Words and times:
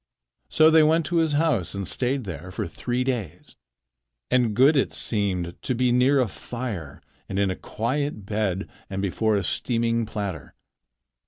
So 0.49 0.71
they 0.71 0.81
went 0.81 1.05
to 1.05 1.17
his 1.17 1.33
house 1.33 1.75
and 1.75 1.87
stayed 1.87 2.23
there 2.23 2.49
for 2.49 2.67
three 2.67 3.03
days. 3.03 3.55
And 4.31 4.55
good 4.55 4.75
it 4.75 4.93
seemed 4.93 5.55
to 5.61 5.75
be 5.75 5.91
near 5.91 6.19
a 6.19 6.27
fire 6.27 7.03
and 7.29 7.37
in 7.37 7.51
a 7.51 7.55
quiet 7.55 8.25
bed 8.25 8.67
and 8.89 8.99
before 9.03 9.35
a 9.35 9.43
steaming 9.43 10.07
platter. 10.07 10.55